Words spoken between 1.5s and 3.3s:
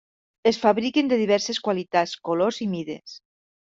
qualitats, colors i mides.